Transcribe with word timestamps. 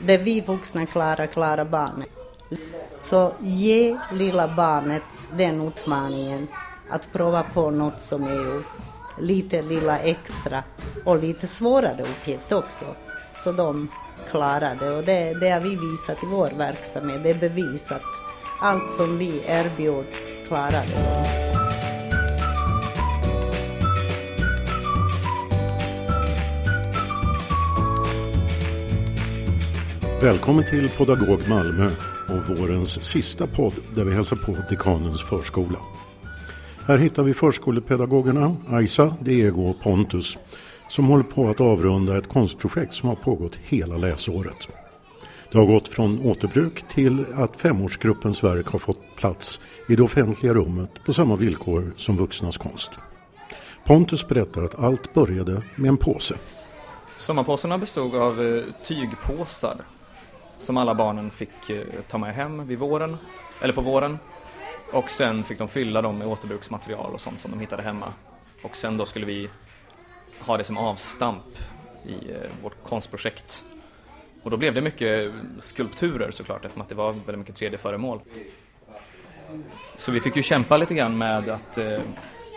det 0.00 0.16
vi 0.16 0.40
vuxna 0.40 0.86
klarar, 0.86 1.26
klarar 1.26 1.64
barnet. 1.64 2.08
Så 2.98 3.32
ge 3.40 3.98
lilla 4.12 4.48
barnet 4.48 5.02
den 5.32 5.68
utmaningen 5.68 6.48
att 6.90 7.12
prova 7.12 7.42
på 7.42 7.70
något 7.70 8.00
som 8.00 8.24
är 8.24 8.62
lite 9.20 9.62
lilla 9.62 9.98
extra 9.98 10.62
och 11.04 11.18
lite 11.18 11.46
svårare 11.46 12.02
uppgift 12.02 12.52
också. 12.52 12.84
Så 13.38 13.52
de 13.52 13.88
klarar 14.30 14.74
det 14.80 14.90
och 14.90 15.04
det, 15.04 15.34
det 15.40 15.50
har 15.50 15.60
vi 15.60 15.76
visat 15.76 16.22
i 16.22 16.26
vår 16.26 16.50
verksamhet. 16.56 17.22
Det 17.22 17.30
är 17.30 17.34
bevisat. 17.34 18.02
Allt 18.60 18.90
som 18.90 19.18
vi 19.18 19.42
erbjuder 19.46 20.04
klarar 20.48 20.70
det. 20.86 21.49
Välkommen 30.22 30.64
till 30.64 30.88
Podagog 30.88 31.48
Malmö 31.48 31.90
och 32.28 32.56
vårens 32.56 33.04
sista 33.04 33.46
podd 33.46 33.72
där 33.94 34.04
vi 34.04 34.14
hälsar 34.14 34.36
på 34.36 34.56
dekanens 34.70 35.22
förskola. 35.22 35.78
Här 36.86 36.98
hittar 36.98 37.22
vi 37.22 37.34
förskolepedagogerna 37.34 38.56
Aisa, 38.68 39.16
Diego 39.20 39.70
och 39.70 39.82
Pontus 39.82 40.38
som 40.88 41.04
håller 41.04 41.24
på 41.24 41.48
att 41.48 41.60
avrunda 41.60 42.18
ett 42.18 42.28
konstprojekt 42.28 42.94
som 42.94 43.08
har 43.08 43.16
pågått 43.16 43.56
hela 43.56 43.96
läsåret. 43.96 44.68
Det 45.52 45.58
har 45.58 45.66
gått 45.66 45.88
från 45.88 46.20
återbruk 46.24 46.88
till 46.88 47.24
att 47.34 47.56
femårsgruppens 47.56 48.44
verk 48.44 48.66
har 48.66 48.78
fått 48.78 49.16
plats 49.16 49.60
i 49.88 49.96
det 49.96 50.02
offentliga 50.02 50.54
rummet 50.54 50.90
på 51.04 51.12
samma 51.12 51.36
villkor 51.36 51.92
som 51.96 52.16
vuxnas 52.16 52.58
konst. 52.58 52.90
Pontus 53.86 54.28
berättar 54.28 54.62
att 54.62 54.78
allt 54.78 55.14
började 55.14 55.62
med 55.76 55.88
en 55.88 55.96
påse. 55.96 56.34
Sommarpåsarna 57.18 57.78
bestod 57.78 58.14
av 58.14 58.46
eh, 58.46 58.62
tygpåsar 58.84 59.76
som 60.60 60.76
alla 60.76 60.94
barnen 60.94 61.30
fick 61.30 61.70
eh, 61.70 61.86
ta 62.08 62.18
med 62.18 62.34
hem 62.34 62.66
vid 62.66 62.78
våren, 62.78 63.16
eller 63.60 63.74
på 63.74 63.80
våren. 63.80 64.18
Och 64.92 65.10
sen 65.10 65.44
fick 65.44 65.58
de 65.58 65.68
fylla 65.68 66.02
dem 66.02 66.18
med 66.18 66.26
återbruksmaterial 66.26 67.14
och 67.14 67.20
sånt 67.20 67.40
som 67.40 67.50
de 67.50 67.60
hittade 67.60 67.82
hemma. 67.82 68.12
Och 68.62 68.76
sen 68.76 68.96
då 68.96 69.06
skulle 69.06 69.26
vi 69.26 69.50
ha 70.38 70.56
det 70.56 70.64
som 70.64 70.78
avstamp 70.78 71.44
i 72.06 72.30
eh, 72.30 72.36
vårt 72.62 72.82
konstprojekt. 72.82 73.64
Och 74.42 74.50
då 74.50 74.56
blev 74.56 74.74
det 74.74 74.80
mycket 74.80 75.32
skulpturer 75.60 76.30
såklart 76.30 76.64
eftersom 76.64 76.82
att 76.82 76.88
det 76.88 76.94
var 76.94 77.12
väldigt 77.12 77.38
mycket 77.38 77.60
3D-föremål. 77.60 78.20
Så 79.96 80.12
vi 80.12 80.20
fick 80.20 80.36
ju 80.36 80.42
kämpa 80.42 80.76
lite 80.76 80.94
grann 80.94 81.18
med 81.18 81.48
att, 81.48 81.78
eh, 81.78 82.00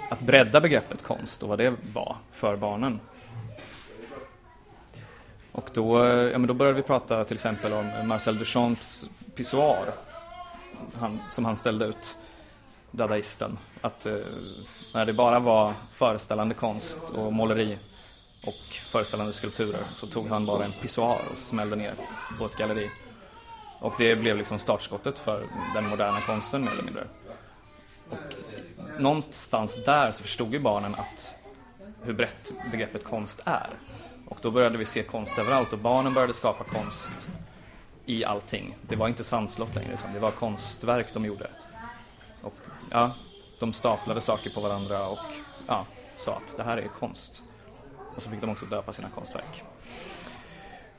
att 0.10 0.22
bredda 0.22 0.62
begreppet 0.62 1.04
konst 1.04 1.44
och 1.44 1.50
vad 1.50 1.58
det 1.58 1.74
var 1.94 2.16
för 2.32 2.56
barnen. 2.56 3.00
Och 5.54 5.70
då, 5.74 6.06
ja, 6.06 6.38
men 6.38 6.48
då 6.48 6.54
började 6.54 6.76
vi 6.76 6.84
prata 6.84 7.24
till 7.24 7.36
exempel 7.36 7.74
om 7.74 8.08
Marcel 8.08 8.40
Duchamps 8.40 9.06
pissoar 9.36 9.94
han, 11.00 11.20
som 11.30 11.46
han 11.46 11.58
ställde 11.58 11.86
ut, 11.86 12.18
dadaisten. 12.92 13.58
Att 13.82 14.06
eh, 14.06 14.18
när 14.94 15.06
det 15.06 15.14
bara 15.14 15.40
var 15.40 15.74
föreställande 15.92 16.56
konst 16.56 17.10
och 17.10 17.34
måleri 17.34 17.78
och 18.46 18.76
föreställande 18.92 19.34
skulpturer 19.34 19.84
så 19.94 20.08
tog 20.08 20.28
han 20.28 20.46
bara 20.46 20.66
en 20.66 20.72
pissoar 20.72 21.22
och 21.32 21.38
smällde 21.38 21.76
ner 21.76 21.94
på 22.40 22.46
ett 22.46 22.58
galleri. 22.58 22.90
Och 23.80 23.94
det 23.98 24.16
blev 24.16 24.38
liksom 24.38 24.60
startskottet 24.60 25.20
för 25.20 25.44
den 25.76 25.90
moderna 25.90 26.22
konsten 26.22 26.62
mer 26.62 26.72
eller 26.72 26.84
mindre. 26.84 27.08
Och 28.10 28.36
någonstans 29.00 29.86
där 29.86 30.12
så 30.12 30.24
förstod 30.24 30.54
ju 30.54 30.60
barnen 30.60 30.96
att 30.96 31.36
hur 32.04 32.14
brett 32.14 32.54
begreppet 32.72 33.04
konst 33.04 33.42
är. 33.46 33.70
Då 34.44 34.52
började 34.52 34.78
vi 34.78 34.86
se 34.86 35.04
konst 35.04 35.40
överallt 35.40 35.74
och 35.74 35.80
barnen 35.80 36.14
började 36.14 36.34
skapa 36.34 36.64
konst 36.64 37.30
i 38.06 38.26
allting. 38.26 38.76
Det 38.82 38.96
var 38.96 39.08
inte 39.08 39.24
sandslott 39.24 39.76
längre 39.76 39.94
utan 39.94 40.14
det 40.14 40.20
var 40.20 40.32
konstverk 40.32 41.14
de 41.14 41.26
gjorde. 41.26 41.50
Och 42.42 42.54
ja, 42.92 43.12
de 43.60 43.74
staplade 43.74 44.22
saker 44.22 44.50
på 44.50 44.62
varandra 44.62 45.08
och 45.08 45.20
ja, 45.68 45.86
sa 46.16 46.36
att 46.36 46.58
det 46.58 46.64
här 46.64 46.78
är 46.78 46.88
konst. 46.88 47.44
Och 48.16 48.24
så 48.24 48.30
fick 48.30 48.42
de 48.42 48.50
också 48.50 48.66
döpa 48.66 48.94
sina 48.94 49.10
konstverk. 49.10 49.64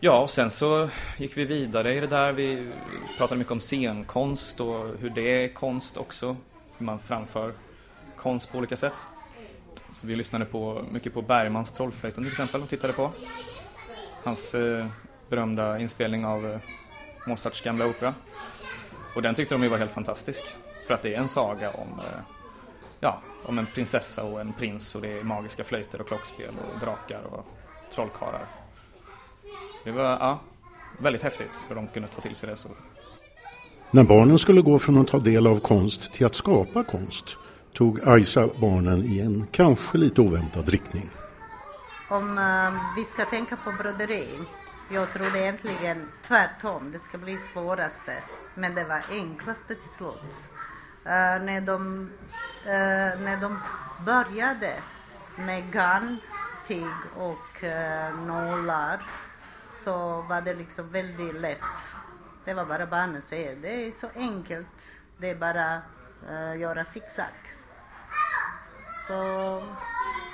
Ja, 0.01 0.21
och 0.21 0.31
sen 0.31 0.51
så 0.51 0.89
gick 1.19 1.37
vi 1.37 1.45
vidare 1.45 1.95
i 1.95 2.01
det 2.01 2.07
där. 2.07 2.33
Vi 2.33 2.73
pratade 3.19 3.39
mycket 3.39 3.53
om 3.53 3.61
scenkonst 3.61 4.61
och 4.61 4.99
hur 4.99 5.11
det 5.11 5.45
är 5.45 5.49
konst 5.49 5.97
också. 5.97 6.37
Hur 6.79 6.87
man 6.87 6.99
framför 6.99 7.53
konst 8.17 8.53
på 8.53 8.59
olika 8.59 8.77
sätt. 8.77 9.07
Så 10.01 10.07
vi 10.07 10.17
lyssnade 10.17 10.45
på, 10.45 10.85
mycket 10.91 11.15
på 11.15 11.23
Bergmans 11.23 11.73
Trollflöjten 11.73 12.25
till 12.25 12.33
exempel 12.33 12.63
och 12.63 12.69
tittade 12.69 12.93
på. 12.93 13.11
Hans 14.23 14.55
eh, 14.55 14.87
berömda 15.29 15.79
inspelning 15.79 16.27
av 16.27 16.51
eh, 16.51 16.59
Mozarts 17.27 17.61
gamla 17.61 17.87
opera. 17.87 18.15
Och 19.15 19.23
den 19.23 19.35
tyckte 19.35 19.55
de 19.55 19.63
ju 19.63 19.69
var 19.69 19.79
helt 19.79 19.93
fantastisk. 19.93 20.45
För 20.87 20.95
att 20.95 21.03
det 21.03 21.15
är 21.15 21.19
en 21.19 21.29
saga 21.29 21.71
om, 21.71 21.99
eh, 21.99 22.21
ja, 23.01 23.21
om 23.45 23.59
en 23.59 23.67
prinsessa 23.67 24.25
och 24.25 24.41
en 24.41 24.53
prins 24.53 24.95
och 24.95 25.03
det 25.03 25.19
är 25.19 25.23
magiska 25.23 25.65
flöjter 25.65 26.01
och 26.01 26.09
klockspel 26.09 26.55
och 26.73 26.81
drakar 26.81 27.23
och 27.23 27.47
trollkarlar. 27.95 28.47
Det 29.85 29.91
var 29.91 30.05
ja, 30.05 30.41
väldigt 30.99 31.23
häftigt 31.23 31.65
hur 31.69 31.75
de 31.75 31.87
kunde 31.87 32.09
ta 32.09 32.21
till 32.21 32.37
sig 32.37 32.49
det 32.49 32.57
så. 32.57 32.69
När 33.91 34.05
barnen 34.05 34.39
skulle 34.39 34.61
gå 34.61 34.79
från 34.79 34.99
att 34.99 35.09
ta 35.09 35.19
del 35.19 35.47
av 35.47 35.61
konst 35.61 36.13
till 36.13 36.27
att 36.27 36.35
skapa 36.35 36.85
konst 36.85 37.39
tog 37.75 38.09
Aisa 38.09 38.49
barnen 38.61 39.05
i 39.05 39.21
en 39.21 39.47
kanske 39.51 39.99
lite 39.99 40.21
oväntad 40.21 40.69
riktning. 40.69 41.11
Om 42.09 42.39
uh, 42.39 42.97
vi 42.97 43.05
ska 43.05 43.25
tänka 43.25 43.57
på 43.57 43.73
broderi, 43.73 44.29
jag 44.91 45.13
trodde 45.13 45.39
egentligen 45.39 46.09
tvärtom, 46.27 46.93
det 46.93 46.99
ska 46.99 47.19
bli 47.19 47.39
svåraste, 47.39 48.17
men 48.55 48.75
det 48.75 48.85
var 48.85 49.03
enklaste 49.11 49.75
till 49.75 49.91
slut. 49.91 50.51
Uh, 51.07 51.45
när, 51.45 51.61
de, 51.61 52.11
uh, 52.65 53.23
när 53.25 53.41
de 53.41 53.59
började 54.07 54.73
med 55.37 55.73
garn, 55.73 56.17
tyg 56.69 56.95
och 57.17 57.63
uh, 57.63 58.27
nålar 58.27 59.03
så 59.69 60.23
var 60.23 60.41
det 60.41 60.55
liksom 60.55 60.89
väldigt 60.89 61.35
lätt. 61.35 61.95
Det 62.45 62.55
var 62.55 62.65
bara 62.65 62.87
barnen 62.87 63.23
säger, 63.23 63.57
det 63.57 63.87
är 63.87 63.93
så 63.93 64.09
enkelt, 64.17 64.95
det 65.19 65.31
är 65.31 65.37
bara 65.37 65.83
uh, 66.31 66.61
göra 66.61 66.85
zigzag. 66.85 67.27
Så 68.99 69.63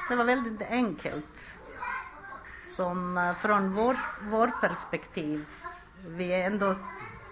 det 0.09 0.17
var 0.17 0.25
väldigt 0.25 0.63
enkelt. 0.71 1.57
Som 2.61 3.19
eh, 3.19 3.35
från 3.35 3.73
vår, 3.75 3.97
vår 4.31 4.53
perspektiv, 4.61 5.45
vi 6.07 6.33
ändå 6.33 6.75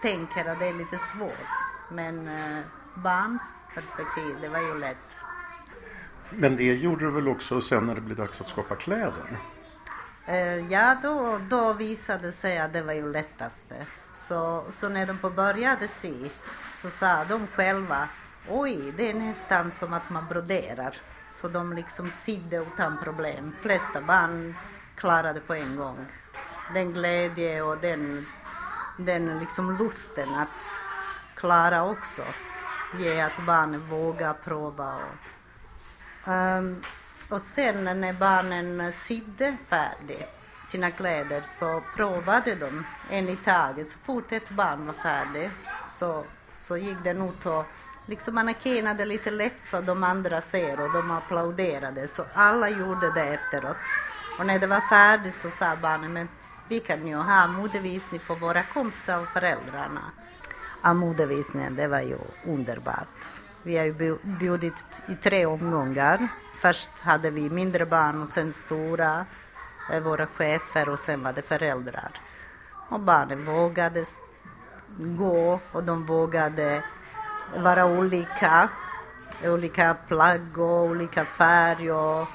tänker 0.03 0.45
att 0.45 0.59
det 0.59 0.67
är 0.67 0.75
lite 0.75 0.99
svårt. 0.99 1.49
Men 1.91 2.29
eh, 2.29 2.61
barns 2.95 3.55
perspektiv, 3.75 4.37
det 4.41 4.49
var 4.49 4.61
ju 4.61 4.79
lätt. 4.79 5.21
Men 6.31 6.57
det 6.57 6.65
gjorde 6.65 7.05
du 7.05 7.11
väl 7.11 7.29
också 7.29 7.61
sen 7.61 7.87
när 7.87 7.95
det 7.95 8.01
blev 8.01 8.17
dags 8.17 8.41
att 8.41 8.49
skapa 8.49 8.77
kläder? 8.77 9.39
Eh, 10.27 10.73
ja, 10.73 10.97
då, 11.03 11.41
då 11.51 11.73
visade 11.73 12.27
det 12.27 12.33
sig 12.33 12.59
att 12.59 12.73
det 12.73 12.83
var 12.83 12.93
ju 12.93 13.13
lättaste. 13.13 13.87
Så, 14.15 14.65
så 14.69 14.89
när 14.89 15.07
de 15.07 15.35
började 15.35 15.89
se 15.89 16.15
så 16.75 16.91
sa 16.91 17.25
de 17.25 17.47
själva, 17.47 18.09
oj, 18.49 18.93
det 18.97 19.11
är 19.11 19.15
nästan 19.15 19.71
som 19.71 19.93
att 19.93 20.11
man 20.11 20.27
broderar. 20.29 20.97
Så 21.29 21.49
de 21.49 21.73
liksom 21.73 22.11
sidde 22.11 22.57
utan 22.57 22.99
problem. 23.03 23.53
De 23.57 23.63
flesta 23.63 24.01
barn 24.01 24.55
klarade 24.97 25.41
på 25.41 25.55
en 25.55 25.77
gång. 25.77 26.07
Den 26.75 26.93
glädje 26.93 27.63
och 27.63 27.79
den, 27.79 28.27
den 28.97 29.39
liksom 29.39 29.77
lusten 29.77 30.35
att 30.35 30.65
klara 31.35 31.85
också. 31.85 32.23
Ge 32.99 33.21
att 33.21 33.47
barnen 33.47 33.81
vågar 33.81 34.35
prova. 34.35 34.95
Och, 34.95 36.33
um, 36.33 36.83
och 37.29 37.41
sen 37.41 38.01
när 38.01 38.13
barnen 38.13 38.93
sydde 38.93 39.57
färdigt 39.69 40.39
sina 40.69 40.91
kläder 40.91 41.43
så 41.45 41.83
provade 41.97 42.55
de 42.55 42.87
en 43.11 43.29
i 43.29 43.37
taget. 43.37 43.89
Så 43.89 43.99
fort 43.99 44.33
ett 44.33 44.51
barn 44.51 44.87
var 44.87 44.95
färdigt 44.95 45.51
så, 45.85 46.25
så 46.55 46.77
gick 46.77 46.97
den 47.05 47.29
ut 47.29 47.47
och 47.47 47.65
liksom 48.09 48.35
mannekinade 48.35 49.05
lite 49.05 49.31
lätt 49.31 49.63
så 49.63 49.81
de 49.81 50.05
andra 50.05 50.41
ser 50.41 50.81
och 50.81 50.93
de 50.93 51.11
applåderade. 51.11 52.09
Så 52.09 52.25
alla 52.35 52.71
gjorde 52.71 53.13
det 53.15 53.27
efteråt. 53.35 53.77
Och 54.39 54.47
när 54.47 54.59
det 54.59 54.67
var 54.67 54.81
färdigt 54.81 55.35
så 55.35 55.51
sa 55.51 55.77
barnen, 55.83 56.13
men 56.13 56.29
vi 56.69 56.81
kan 56.81 57.07
ju 57.07 57.17
ha 57.17 57.47
modevisning 57.47 58.21
för 58.21 58.35
våra 58.35 58.63
kompisar 58.63 59.21
och 59.21 59.29
föräldrarna. 59.29 60.01
Ja, 60.83 60.95
modevisningen, 60.95 61.77
det 61.77 61.89
var 61.89 62.01
ju 62.01 62.19
underbart. 62.47 63.25
Vi 63.63 63.79
har 63.79 63.85
ju 63.85 64.19
bjudit 64.23 65.03
i 65.09 65.15
tre 65.15 65.47
omgångar. 65.47 66.29
Först 66.61 66.91
hade 67.01 67.31
vi 67.31 67.51
mindre 67.51 67.87
barn 67.87 68.23
och 68.23 68.29
sen 68.29 68.53
stora, 68.53 69.27
eh, 69.93 70.01
våra 70.01 70.27
chefer 70.27 70.89
och 70.89 70.99
sen 70.99 71.23
var 71.23 71.33
det 71.33 71.43
föräldrar. 71.43 72.11
Och 72.89 73.01
barnen 73.01 73.45
vågade 73.45 74.05
gå 74.99 75.61
och 75.73 75.85
de 75.85 76.07
vågade 76.07 76.83
vara 77.57 77.87
olika. 77.87 78.69
Olika 79.45 79.97
plagg 80.09 80.59
och 80.59 80.85
olika 80.85 81.25
färg 81.25 81.93
och 81.93 82.27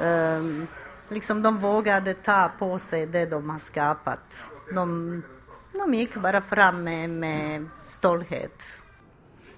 um, 0.00 0.66
liksom 1.08 1.42
de 1.42 1.58
vågade 1.58 2.14
ta 2.14 2.50
på 2.58 2.78
sig 2.78 3.06
det 3.06 3.26
de 3.26 3.50
har 3.50 3.58
skapat. 3.58 4.52
De 4.74 5.22
de 5.78 5.94
gick 5.94 6.14
bara 6.14 6.40
fram 6.40 6.84
med, 6.84 7.10
med 7.10 7.66
stolthet. 7.84 8.62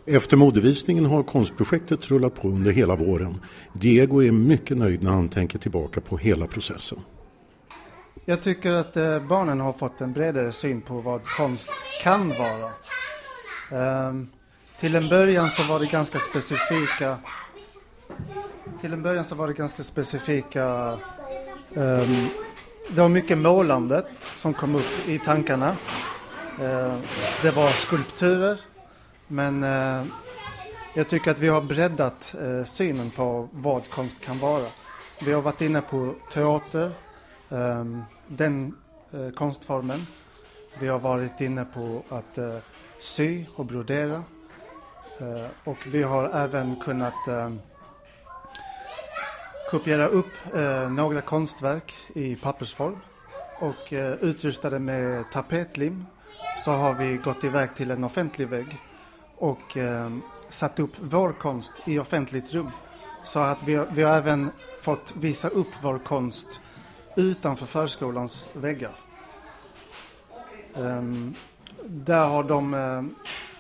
Efter 0.07 0.37
modevisningen 0.37 1.07
har 1.07 1.23
konstprojektet 1.23 2.11
rullat 2.11 2.35
på 2.35 2.49
under 2.49 2.71
hela 2.71 2.97
våren. 2.97 3.35
Diego 3.73 4.23
är 4.23 4.31
mycket 4.31 4.77
nöjd 4.77 5.03
när 5.03 5.11
han 5.11 5.29
tänker 5.29 5.59
tillbaka 5.59 6.01
på 6.01 6.17
hela 6.17 6.47
processen. 6.47 6.99
Jag 8.25 8.43
tycker 8.43 8.73
att 8.73 8.97
eh, 8.97 9.19
barnen 9.29 9.61
har 9.61 9.73
fått 9.73 10.01
en 10.01 10.13
bredare 10.13 10.53
syn 10.53 10.81
på 10.81 11.01
vad 11.01 11.25
konst 11.25 11.71
kan 12.03 12.29
vara. 12.29 12.69
Um, 14.09 14.31
till 14.81 14.95
en 14.95 15.09
början 15.09 15.51
så 15.51 15.63
var 15.63 15.81
det 15.81 15.87
ganska 15.87 16.19
specifika 16.19 17.19
till 18.81 18.93
en 18.93 19.03
början 19.03 19.25
så 19.25 19.35
var 19.35 19.49
det 19.49 19.55
ganska 19.55 19.83
specifika 19.83 20.93
um, 21.75 22.29
det 22.89 23.01
var 23.01 23.09
mycket 23.09 23.39
målandet 23.39 24.07
som 24.21 24.55
kom 24.55 24.75
upp 24.75 25.09
i 25.09 25.19
tankarna. 25.19 25.77
Uh, 26.61 26.99
det 27.43 27.51
var 27.51 27.69
skulpturer 27.69 28.61
men 29.27 29.65
uh, 29.65 30.05
jag 30.95 31.09
tycker 31.09 31.31
att 31.31 31.39
vi 31.39 31.49
har 31.49 31.63
breddat 31.63 32.35
uh, 32.43 32.65
synen 32.65 33.11
på 33.11 33.49
vad 33.53 33.91
konst 33.91 34.21
kan 34.21 34.39
vara. 34.39 34.67
Vi 35.25 35.33
har 35.33 35.43
varit 35.43 35.61
inne 35.61 35.81
på 35.81 36.15
teater, 36.33 36.93
um, 37.49 38.05
den 38.27 38.75
eh, 39.13 39.31
konstformen. 39.31 40.07
Vi 40.79 40.89
har 40.89 40.99
varit 40.99 41.41
inne 41.41 41.65
på 41.65 42.03
att 42.09 42.39
sy 43.01 43.45
och 43.57 43.65
brodera. 43.65 44.23
Eh, 45.21 45.47
och 45.65 45.87
vi 45.87 46.03
har 46.03 46.25
även 46.29 46.77
kunnat 46.77 47.29
eh, 47.29 47.51
kopiera 49.71 50.07
upp 50.07 50.55
eh, 50.55 50.91
några 50.91 51.21
konstverk 51.21 51.95
i 52.15 52.37
pappersform 52.37 52.97
och 53.59 53.93
eh, 53.93 54.13
utrustade 54.13 54.79
med 54.79 55.25
tapetlim 55.33 56.07
så 56.65 56.71
har 56.71 56.95
vi 56.95 57.17
gått 57.17 57.45
iväg 57.45 57.75
till 57.75 57.91
en 57.91 58.05
offentlig 58.05 58.49
vägg 58.49 58.77
och 59.37 59.77
eh, 59.77 60.11
satt 60.51 60.79
upp 60.79 60.93
vår 61.01 61.33
konst 61.33 61.73
i 61.85 61.99
offentligt 61.99 62.55
rum. 62.55 62.71
Så 63.25 63.39
att 63.39 63.59
vi, 63.65 63.85
vi 63.93 64.03
har 64.03 64.17
även 64.17 64.51
fått 64.81 65.15
visa 65.17 65.49
upp 65.49 65.69
vår 65.83 65.99
konst 65.99 66.61
utanför 67.17 67.67
förskolans 67.67 68.51
väggar. 68.53 68.93
Um, 70.75 71.35
där 71.85 72.29
har 72.29 72.43
de 72.43 72.75
uh, 72.75 73.05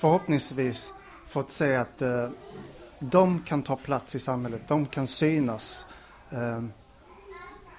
förhoppningsvis 0.01 0.93
fått 1.31 1.53
se 1.53 1.77
att 1.77 2.03
eh, 2.03 2.29
de 2.99 3.43
kan 3.47 3.63
ta 3.63 3.77
plats 3.77 4.15
i 4.15 4.19
samhället, 4.19 4.61
de 4.69 4.87
kan 4.87 5.07
synas 5.07 5.87
ehm, 6.31 6.73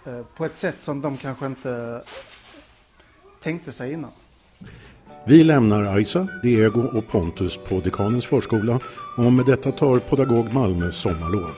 eh, 0.06 0.22
på 0.36 0.46
ett 0.46 0.58
sätt 0.58 0.76
som 0.80 1.02
de 1.02 1.18
kanske 1.18 1.46
inte 1.46 2.02
tänkte 3.42 3.72
sig 3.72 3.94
innan. 3.94 4.12
Vi 5.26 5.44
lämnar 5.44 5.84
Aisa, 5.84 6.28
Diego 6.44 6.82
och 6.82 7.08
Pontus 7.08 7.58
på 7.58 7.80
Dekanens 7.80 8.26
förskola 8.26 8.80
och 9.18 9.34
med 9.34 9.46
detta 9.46 9.72
tar 9.72 10.00
Pedagog 10.00 10.54
Malmö 10.54 10.92
sommarlov. 10.92 11.52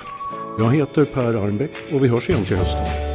Jag 0.60 0.72
heter 0.72 1.06
Per 1.06 1.34
Arnbäck 1.34 1.72
och 1.94 2.04
vi 2.04 2.08
hörs 2.08 2.30
igen 2.30 2.46
till 2.46 2.58
hösten. 2.58 3.13